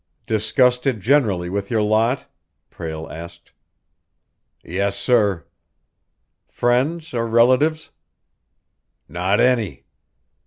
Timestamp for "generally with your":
0.99-1.83